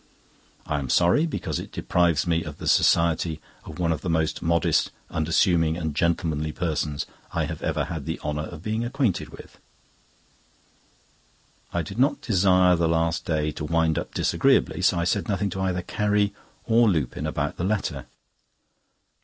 I 0.65 0.79
am 0.79 0.89
sorry, 0.89 1.27
because 1.27 1.59
it 1.59 1.71
deprives 1.71 2.25
me 2.25 2.43
of 2.43 2.57
the 2.57 2.65
society 2.67 3.39
of 3.65 3.77
one 3.77 3.91
of 3.91 4.01
the 4.01 4.09
most 4.09 4.41
modest, 4.41 4.89
unassuming, 5.11 5.77
and 5.77 5.95
gentlemanly 5.95 6.51
persons 6.53 7.05
I 7.33 7.45
have 7.45 7.61
ever 7.61 7.83
had 7.85 8.07
the 8.07 8.19
honour 8.21 8.45
of 8.47 8.63
being 8.63 8.83
acquainted 8.83 9.29
with." 9.29 9.59
I 11.71 11.83
did 11.83 11.99
not 11.99 12.19
desire 12.19 12.75
the 12.75 12.87
last 12.89 13.25
day 13.25 13.51
to 13.51 13.63
wind 13.63 13.99
up 13.99 14.15
disagreeably, 14.15 14.81
so 14.81 14.97
I 14.97 15.03
said 15.03 15.27
nothing 15.29 15.51
to 15.51 15.61
either 15.61 15.83
Carrie 15.83 16.33
or 16.65 16.89
Lupin 16.89 17.27
about 17.27 17.57
the 17.57 17.63
letter. 17.63 18.07